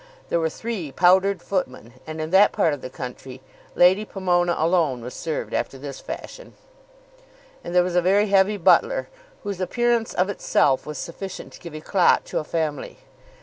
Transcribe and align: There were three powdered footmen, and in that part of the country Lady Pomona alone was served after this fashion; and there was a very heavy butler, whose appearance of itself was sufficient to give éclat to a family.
There 0.29 0.39
were 0.39 0.49
three 0.49 0.91
powdered 0.91 1.43
footmen, 1.43 1.93
and 2.07 2.19
in 2.19 2.31
that 2.31 2.51
part 2.51 2.73
of 2.73 2.81
the 2.81 2.89
country 2.89 3.39
Lady 3.75 4.03
Pomona 4.03 4.55
alone 4.57 5.01
was 5.03 5.13
served 5.13 5.53
after 5.53 5.77
this 5.77 5.99
fashion; 5.99 6.55
and 7.63 7.75
there 7.75 7.83
was 7.83 7.95
a 7.95 8.01
very 8.01 8.25
heavy 8.29 8.57
butler, 8.57 9.09
whose 9.43 9.61
appearance 9.61 10.15
of 10.15 10.27
itself 10.27 10.87
was 10.87 10.97
sufficient 10.97 11.53
to 11.53 11.59
give 11.59 11.73
éclat 11.73 12.23
to 12.23 12.39
a 12.39 12.43
family. 12.43 12.97